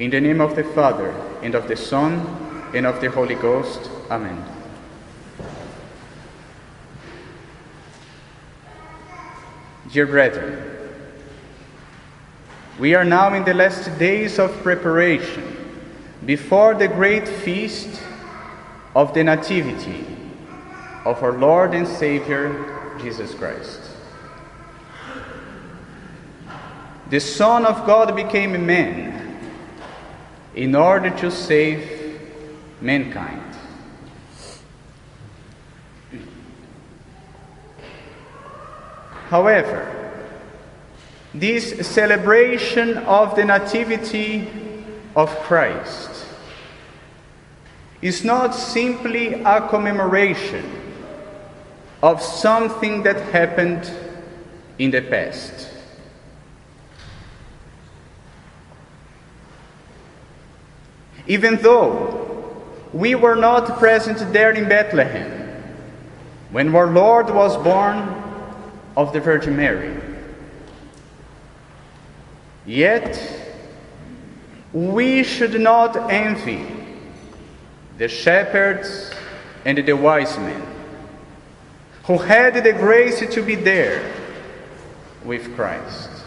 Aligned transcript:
In 0.00 0.08
the 0.08 0.18
name 0.18 0.40
of 0.40 0.56
the 0.56 0.64
Father, 0.64 1.10
and 1.42 1.54
of 1.54 1.68
the 1.68 1.76
Son, 1.76 2.26
and 2.72 2.86
of 2.86 3.02
the 3.02 3.10
Holy 3.10 3.34
Ghost. 3.34 3.90
Amen. 4.10 4.42
Dear 9.92 10.06
brethren, 10.06 10.58
we 12.78 12.94
are 12.94 13.04
now 13.04 13.34
in 13.34 13.44
the 13.44 13.52
last 13.52 13.98
days 13.98 14.38
of 14.38 14.50
preparation 14.62 15.54
before 16.24 16.72
the 16.72 16.88
great 16.88 17.28
feast 17.28 18.02
of 18.96 19.12
the 19.12 19.22
Nativity 19.22 20.06
of 21.04 21.22
our 21.22 21.32
Lord 21.32 21.74
and 21.74 21.86
Savior 21.86 22.96
Jesus 23.02 23.34
Christ. 23.34 23.82
The 27.10 27.20
Son 27.20 27.66
of 27.66 27.84
God 27.84 28.16
became 28.16 28.54
a 28.54 28.58
man 28.58 29.09
in 30.54 30.74
order 30.74 31.10
to 31.10 31.30
save 31.30 32.20
mankind. 32.80 33.42
However, 39.28 39.96
this 41.32 41.86
celebration 41.86 42.98
of 42.98 43.36
the 43.36 43.44
Nativity 43.44 44.48
of 45.14 45.30
Christ 45.40 46.10
is 48.02 48.24
not 48.24 48.54
simply 48.54 49.34
a 49.34 49.68
commemoration 49.68 50.64
of 52.02 52.20
something 52.20 53.04
that 53.04 53.20
happened 53.30 53.88
in 54.78 54.90
the 54.90 55.02
past. 55.02 55.69
Even 61.26 61.56
though 61.56 62.64
we 62.92 63.14
were 63.14 63.36
not 63.36 63.78
present 63.78 64.32
there 64.32 64.50
in 64.50 64.68
Bethlehem 64.68 65.48
when 66.50 66.74
our 66.74 66.88
Lord 66.88 67.30
was 67.30 67.56
born 67.58 67.98
of 68.96 69.12
the 69.12 69.20
Virgin 69.20 69.56
Mary, 69.56 69.94
yet 72.66 73.18
we 74.72 75.22
should 75.22 75.60
not 75.60 76.10
envy 76.10 76.66
the 77.98 78.08
shepherds 78.08 79.12
and 79.64 79.78
the 79.78 79.92
wise 79.92 80.36
men 80.38 80.62
who 82.04 82.18
had 82.18 82.54
the 82.64 82.72
grace 82.72 83.20
to 83.34 83.42
be 83.42 83.54
there 83.54 84.12
with 85.24 85.54
Christ. 85.54 86.19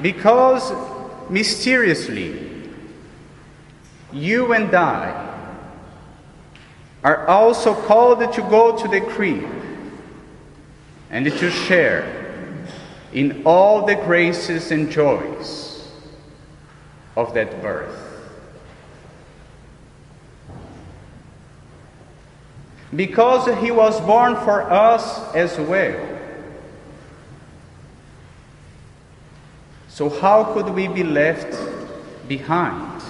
Because 0.00 0.72
mysteriously, 1.30 2.48
you 4.12 4.52
and 4.52 4.72
I 4.74 5.24
are 7.04 7.26
also 7.26 7.74
called 7.74 8.32
to 8.32 8.40
go 8.42 8.76
to 8.76 8.88
the 8.88 9.00
crib 9.00 9.48
and 11.10 11.24
to 11.26 11.50
share 11.50 12.14
in 13.12 13.42
all 13.44 13.86
the 13.86 13.94
graces 13.94 14.70
and 14.70 14.90
joys 14.90 15.90
of 17.16 17.34
that 17.34 17.60
birth. 17.62 18.04
Because 22.94 23.46
he 23.60 23.70
was 23.70 24.00
born 24.02 24.36
for 24.36 24.62
us 24.62 25.34
as 25.34 25.58
well. 25.58 26.17
So, 29.98 30.08
how 30.08 30.44
could 30.54 30.68
we 30.68 30.86
be 30.86 31.02
left 31.02 31.58
behind? 32.28 33.02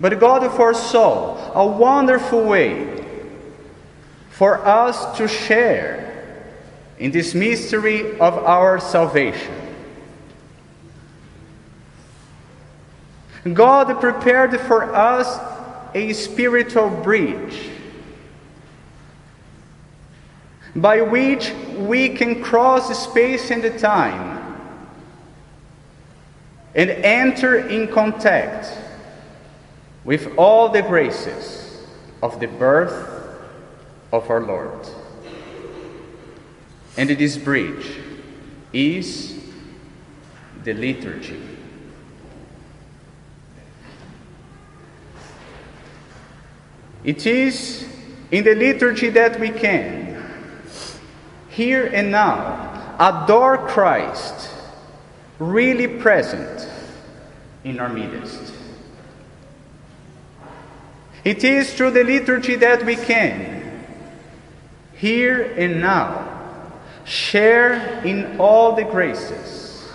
But 0.00 0.18
God 0.18 0.50
foresaw 0.56 1.52
a 1.54 1.64
wonderful 1.64 2.42
way 2.42 3.06
for 4.30 4.66
us 4.66 5.16
to 5.16 5.28
share 5.28 6.44
in 6.98 7.12
this 7.12 7.36
mystery 7.36 8.18
of 8.18 8.36
our 8.38 8.80
salvation. 8.80 9.54
God 13.54 14.00
prepared 14.00 14.60
for 14.62 14.92
us 14.92 15.51
a 15.94 16.12
spiritual 16.12 16.90
bridge 16.90 17.70
by 20.74 21.02
which 21.02 21.52
we 21.76 22.08
can 22.08 22.42
cross 22.42 23.02
space 23.02 23.50
and 23.50 23.78
time 23.78 24.32
and 26.74 26.90
enter 26.90 27.68
in 27.68 27.88
contact 27.88 28.78
with 30.04 30.36
all 30.38 30.68
the 30.68 30.82
graces 30.82 31.86
of 32.22 32.40
the 32.40 32.46
birth 32.46 33.08
of 34.12 34.28
our 34.30 34.40
Lord. 34.40 34.86
And 36.96 37.10
this 37.10 37.36
bridge 37.36 37.86
is 38.72 39.38
the 40.64 40.74
liturgy. 40.74 41.51
It 47.04 47.26
is 47.26 47.86
in 48.30 48.44
the 48.44 48.54
liturgy 48.54 49.10
that 49.10 49.38
we 49.40 49.50
can, 49.50 50.22
here 51.48 51.86
and 51.86 52.10
now, 52.10 52.94
adore 52.98 53.58
Christ 53.68 54.50
really 55.38 55.88
present 55.88 56.68
in 57.64 57.80
our 57.80 57.88
midst. 57.88 58.52
It 61.24 61.44
is 61.44 61.74
through 61.74 61.92
the 61.92 62.04
liturgy 62.04 62.56
that 62.56 62.84
we 62.84 62.96
can, 62.96 63.84
here 64.94 65.54
and 65.56 65.80
now, 65.80 66.72
share 67.04 68.02
in 68.04 68.40
all 68.40 68.74
the 68.74 68.84
graces 68.84 69.88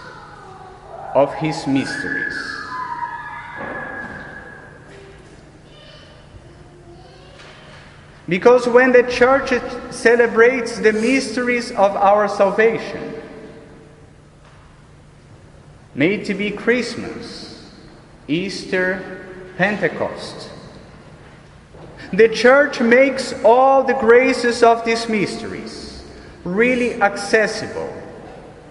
of 1.15 1.33
His 1.35 1.65
mysteries. 1.65 2.37
Because 8.29 8.67
when 8.67 8.91
the 8.91 9.03
church 9.03 9.53
celebrates 9.89 10.79
the 10.79 10.91
mysteries 10.91 11.71
of 11.71 11.95
our 11.95 12.27
salvation, 12.27 13.13
may 15.95 16.15
it 16.15 16.37
be 16.37 16.51
Christmas, 16.51 17.71
Easter, 18.27 19.25
Pentecost, 19.57 20.49
the 22.11 22.27
church 22.27 22.81
makes 22.81 23.33
all 23.43 23.83
the 23.83 23.93
graces 23.93 24.61
of 24.61 24.83
these 24.83 25.07
mysteries 25.07 26.03
really 26.43 27.01
accessible 27.01 27.93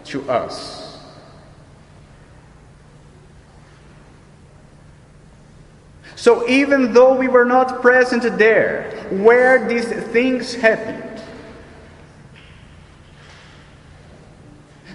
to 0.05 0.28
us. 0.31 0.99
So, 6.15 6.49
even 6.49 6.93
though 6.93 7.15
we 7.15 7.28
were 7.28 7.45
not 7.45 7.83
present 7.83 8.39
there 8.39 8.96
where 9.11 9.67
these 9.69 9.87
things 10.12 10.55
happened, 10.55 11.22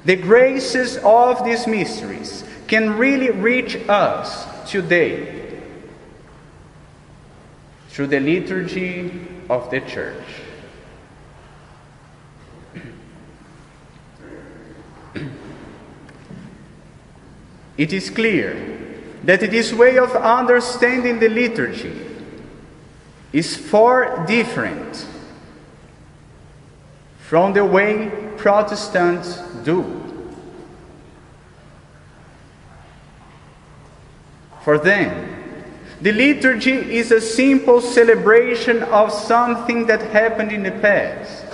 the 0.06 0.16
graces 0.16 0.98
of 0.98 1.46
these 1.46 1.68
mysteries 1.68 2.44
can 2.68 2.98
really 2.98 3.30
reach 3.30 3.76
us 3.88 4.48
today 4.70 5.60
through 7.90 8.08
the 8.08 8.20
liturgy 8.20 9.28
of 9.50 9.70
the 9.70 9.82
church. 9.82 10.24
It 17.78 17.94
is 17.94 18.10
clear 18.10 18.78
that 19.24 19.40
this 19.40 19.74
way 19.74 19.98
of 19.98 20.16
understanding 20.16 21.20
the 21.20 21.30
liturgy 21.30 22.11
is 23.34 23.56
far 23.56 24.26
different 24.26 25.06
from 27.20 27.54
the 27.54 27.64
way 27.64 28.12
Protestants 28.38 29.38
do. 29.64 29.98
For 34.64 34.78
them, 34.78 35.32
the 36.02 36.12
liturgy 36.12 36.98
is 36.98 37.12
a 37.12 37.22
simple 37.22 37.80
celebration 37.80 38.84
of 38.84 39.12
something 39.12 39.88
that 39.88 40.02
happened 40.02 40.52
in 40.52 40.64
the 40.64 40.72
past 40.72 41.46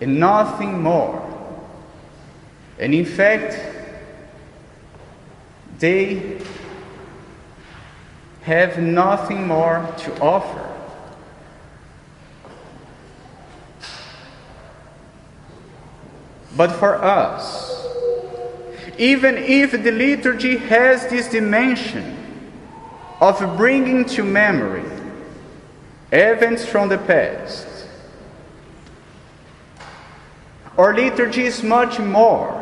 and 0.00 0.18
nothing 0.20 0.82
more. 0.82 1.22
And 2.78 2.92
in 2.92 3.04
fact, 3.04 3.58
they 5.78 6.40
have 8.44 8.78
nothing 8.78 9.46
more 9.46 9.90
to 9.96 10.20
offer. 10.20 10.70
But 16.54 16.72
for 16.72 16.94
us, 16.94 17.72
even 18.98 19.38
if 19.38 19.72
the 19.72 19.90
liturgy 19.90 20.58
has 20.58 21.06
this 21.08 21.28
dimension 21.28 22.50
of 23.20 23.38
bringing 23.56 24.04
to 24.04 24.22
memory 24.22 24.84
events 26.12 26.66
from 26.66 26.90
the 26.90 26.98
past, 26.98 27.66
our 30.76 30.94
liturgy 30.94 31.46
is 31.46 31.62
much 31.62 31.98
more 31.98 32.60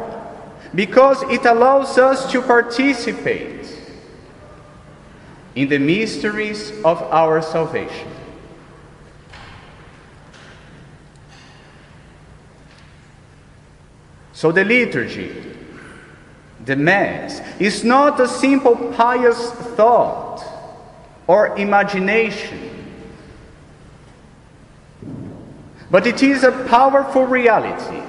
because 0.76 1.22
it 1.24 1.44
allows 1.44 1.98
us 1.98 2.30
to 2.30 2.40
participate 2.40 3.81
in 5.54 5.68
the 5.68 5.78
mysteries 5.78 6.70
of 6.84 7.02
our 7.02 7.42
salvation. 7.42 8.08
So 14.32 14.50
the 14.50 14.64
liturgy, 14.64 15.32
the 16.64 16.74
Mass, 16.74 17.40
is 17.60 17.84
not 17.84 18.18
a 18.18 18.26
simple 18.26 18.74
pious 18.96 19.50
thought 19.76 20.42
or 21.26 21.56
imagination, 21.58 22.70
but 25.90 26.06
it 26.06 26.22
is 26.22 26.42
a 26.42 26.50
powerful 26.68 27.24
reality 27.24 28.02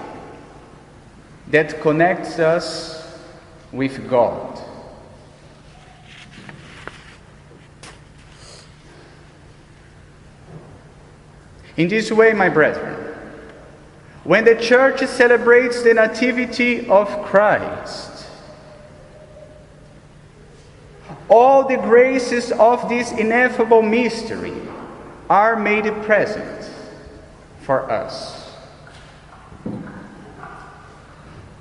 that 1.49 1.81
connects 1.81 2.39
us 2.39 3.15
with 3.71 4.09
God. 4.09 4.59
In 11.75 11.87
this 11.87 12.11
way, 12.11 12.33
my 12.33 12.49
brethren, 12.49 12.95
when 14.23 14.45
the 14.45 14.55
church 14.55 15.05
celebrates 15.07 15.81
the 15.83 15.93
Nativity 15.93 16.87
of 16.87 17.09
Christ, 17.25 18.27
all 21.27 21.67
the 21.67 21.77
graces 21.77 22.51
of 22.51 22.87
this 22.89 23.11
ineffable 23.11 23.81
mystery 23.81 24.53
are 25.29 25.55
made 25.55 25.85
present 26.03 26.69
for 27.61 27.89
us. 27.91 28.51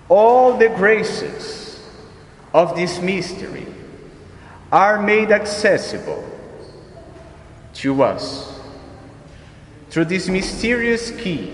All 0.09 0.59
the 0.59 0.69
graces 0.69 1.81
of 2.53 2.76
this 2.76 3.00
mystery 3.00 3.67
are 4.70 5.00
made 5.00 5.31
accessible 5.31 6.29
to 7.75 8.03
us 8.03 8.62
through 9.92 10.06
this 10.06 10.26
mysterious 10.26 11.10
key 11.10 11.52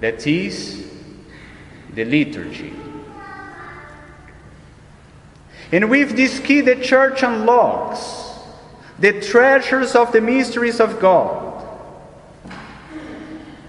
that 0.00 0.26
is 0.26 0.84
the 1.94 2.04
liturgy. 2.04 2.74
And 5.70 5.88
with 5.88 6.16
this 6.16 6.40
key, 6.40 6.60
the 6.60 6.74
church 6.74 7.22
unlocks 7.22 8.34
the 8.98 9.20
treasures 9.20 9.94
of 9.94 10.10
the 10.10 10.20
mysteries 10.20 10.80
of 10.80 10.98
God 10.98 11.64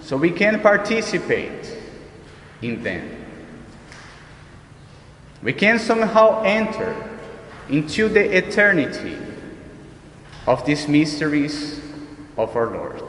so 0.02 0.18
we 0.18 0.32
can 0.32 0.60
participate 0.60 1.72
in 2.64 2.82
them. 2.82 3.28
We 5.44 5.54
can 5.54 5.78
somehow 5.78 6.42
enter 6.42 6.96
into 7.70 8.10
the 8.10 8.38
eternity 8.38 9.20
of 10.48 10.66
these 10.66 10.88
mysteries 10.88 11.80
of 12.38 12.56
our 12.56 12.72
Lord. 12.72 13.04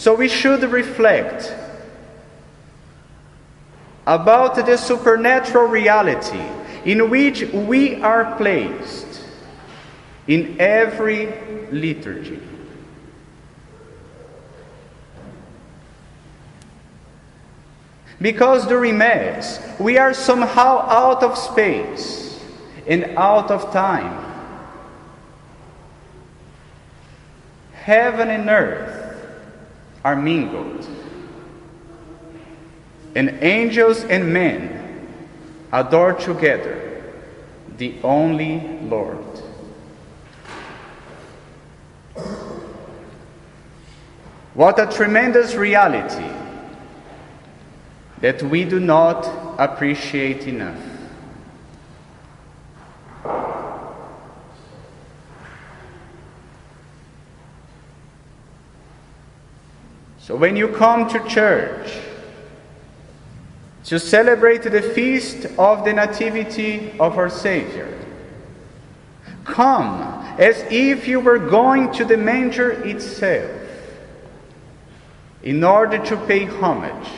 So 0.00 0.14
we 0.14 0.28
should 0.28 0.62
reflect 0.62 1.54
about 4.06 4.54
the 4.56 4.78
supernatural 4.78 5.66
reality 5.66 6.42
in 6.86 7.10
which 7.10 7.42
we 7.42 8.00
are 8.00 8.34
placed 8.36 9.22
in 10.26 10.56
every 10.58 11.26
liturgy. 11.70 12.40
Because 18.22 18.66
during 18.66 18.96
Mass, 18.96 19.60
we 19.78 19.98
are 19.98 20.14
somehow 20.14 20.78
out 20.88 21.22
of 21.22 21.36
space 21.36 22.42
and 22.86 23.04
out 23.18 23.50
of 23.50 23.70
time. 23.70 24.16
Heaven 27.74 28.30
and 28.30 28.48
earth 28.48 28.99
are 30.04 30.16
mingled, 30.16 30.88
and 33.14 33.38
angels 33.42 34.04
and 34.04 34.32
men 34.32 35.08
adore 35.72 36.14
together 36.14 37.02
the 37.76 37.94
only 38.02 38.60
Lord. 38.82 39.24
What 44.54 44.78
a 44.78 44.86
tremendous 44.86 45.54
reality 45.54 46.28
that 48.20 48.42
we 48.42 48.64
do 48.64 48.80
not 48.80 49.26
appreciate 49.58 50.46
enough. 50.46 50.89
So 60.30 60.36
when 60.36 60.54
you 60.54 60.68
come 60.68 61.08
to 61.08 61.18
church 61.28 61.92
to 63.86 63.98
celebrate 63.98 64.62
the 64.62 64.80
feast 64.80 65.44
of 65.58 65.84
the 65.84 65.92
Nativity 65.92 66.92
of 67.00 67.18
our 67.18 67.28
Savior, 67.28 67.92
come 69.44 70.02
as 70.38 70.64
if 70.70 71.08
you 71.08 71.18
were 71.18 71.40
going 71.40 71.90
to 71.94 72.04
the 72.04 72.16
manger 72.16 72.70
itself 72.86 73.50
in 75.42 75.64
order 75.64 75.98
to 75.98 76.16
pay 76.28 76.44
homage 76.44 77.08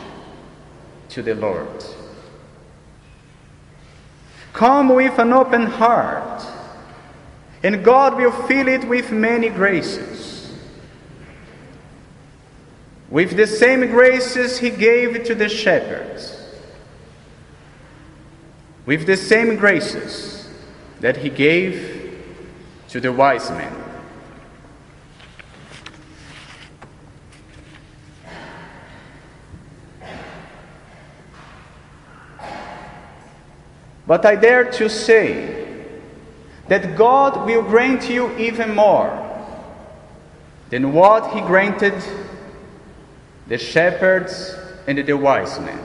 to 1.11 1.21
the 1.21 1.35
Lord. 1.35 1.85
Come 4.55 4.89
with 4.89 5.19
an 5.19 5.35
open 5.35 5.67
heart, 5.67 6.47
and 7.63 7.85
God 7.85 8.17
will 8.17 8.33
fill 8.33 8.69
it 8.69 8.89
with 8.89 9.13
many 9.13 9.51
graces. 9.51 10.32
With 13.13 13.37
the 13.37 13.47
same 13.47 13.81
graces 13.89 14.59
He 14.59 14.71
gave 14.71 15.25
to 15.25 15.35
the 15.35 15.47
shepherds, 15.47 16.35
with 18.87 19.05
the 19.07 19.19
same 19.19 19.57
graces 19.57 20.49
that 21.01 21.19
He 21.19 21.29
gave 21.29 22.25
to 22.89 23.01
the 23.01 23.13
wise 23.13 23.51
men. 23.51 23.71
But 34.07 34.25
I 34.25 34.37
dare 34.37 34.65
to 34.73 34.89
say 34.89 35.67
that 36.69 36.97
God 36.97 37.45
will 37.45 37.63
grant 37.63 38.09
you 38.09 38.35
even 38.39 38.75
more 38.75 39.13
than 40.71 40.95
what 40.95 41.35
He 41.35 41.43
granted 41.43 42.03
the 43.47 43.59
shepherds 43.59 44.57
and 44.87 44.99
the 44.99 45.17
wise 45.17 45.59
men. 45.61 45.79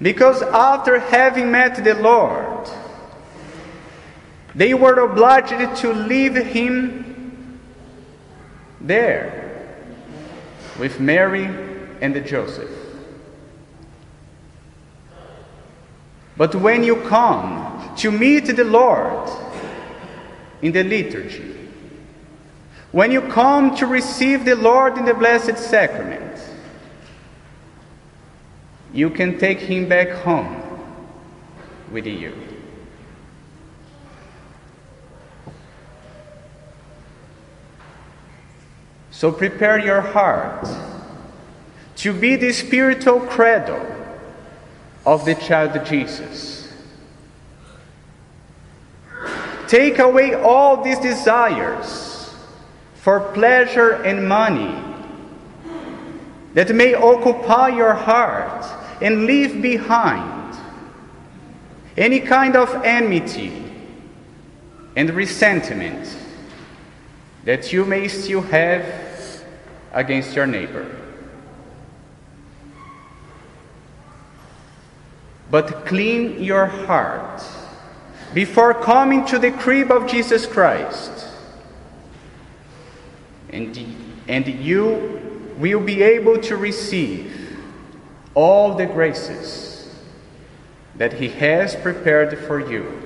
Because 0.00 0.42
after 0.42 0.98
having 0.98 1.50
met 1.50 1.82
the 1.82 1.94
Lord, 1.94 2.68
they 4.54 4.74
were 4.74 4.98
obliged 5.00 5.76
to 5.80 5.92
leave 5.92 6.36
Him 6.36 7.60
there 8.80 9.76
with 10.78 11.00
Mary 11.00 11.46
and 12.00 12.24
Joseph. 12.26 12.70
But 16.36 16.54
when 16.54 16.84
you 16.84 17.02
come 17.02 17.94
to 17.96 18.12
meet 18.12 18.46
the 18.46 18.62
Lord 18.62 19.28
in 20.62 20.70
the 20.70 20.84
liturgy, 20.84 21.57
when 22.92 23.12
you 23.12 23.20
come 23.20 23.76
to 23.76 23.86
receive 23.86 24.44
the 24.44 24.56
Lord 24.56 24.96
in 24.96 25.04
the 25.04 25.14
Blessed 25.14 25.58
Sacrament, 25.58 26.40
you 28.92 29.10
can 29.10 29.38
take 29.38 29.58
him 29.58 29.88
back 29.88 30.08
home 30.08 30.62
with 31.90 32.06
you. 32.06 32.34
So 39.10 39.32
prepare 39.32 39.78
your 39.78 40.00
heart 40.00 40.66
to 41.96 42.12
be 42.12 42.36
the 42.36 42.52
spiritual 42.52 43.20
cradle 43.20 43.84
of 45.04 45.24
the 45.24 45.34
child 45.34 45.84
Jesus. 45.84 46.72
Take 49.66 49.98
away 49.98 50.34
all 50.34 50.82
these 50.82 50.98
desires 51.00 52.07
for 53.08 53.20
pleasure 53.32 53.92
and 54.02 54.28
money 54.28 54.70
that 56.52 56.68
may 56.74 56.92
occupy 56.92 57.68
your 57.68 57.94
heart 57.94 58.66
and 59.00 59.24
leave 59.24 59.62
behind 59.62 60.54
any 61.96 62.20
kind 62.20 62.54
of 62.54 62.68
enmity 62.84 63.64
and 64.94 65.08
resentment 65.08 66.18
that 67.46 67.72
you 67.72 67.86
may 67.86 68.08
still 68.08 68.42
have 68.42 68.84
against 69.94 70.36
your 70.36 70.46
neighbor. 70.46 70.94
But 75.50 75.86
clean 75.86 76.44
your 76.44 76.66
heart 76.66 77.42
before 78.34 78.74
coming 78.74 79.24
to 79.28 79.38
the 79.38 79.52
crib 79.52 79.90
of 79.90 80.06
Jesus 80.06 80.44
Christ, 80.44 81.27
and, 83.58 83.96
and 84.28 84.46
you 84.46 85.20
will 85.58 85.80
be 85.80 86.02
able 86.02 86.38
to 86.38 86.56
receive 86.56 87.58
all 88.34 88.74
the 88.74 88.86
graces 88.86 89.92
that 90.94 91.12
He 91.14 91.28
has 91.28 91.74
prepared 91.74 92.38
for 92.38 92.70
you 92.70 93.02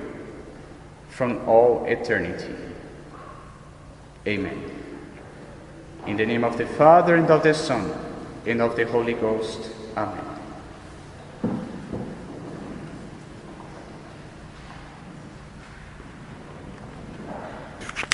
from 1.09 1.47
all 1.47 1.85
eternity. 1.85 2.53
Amen. 4.27 4.71
In 6.05 6.17
the 6.17 6.25
name 6.25 6.43
of 6.43 6.57
the 6.57 6.65
Father, 6.65 7.15
and 7.15 7.29
of 7.29 7.43
the 7.43 7.53
Son, 7.53 7.91
and 8.45 8.61
of 8.61 8.75
the 8.75 8.85
Holy 8.85 9.13
Ghost. 9.13 9.71
Amen. 9.97 10.32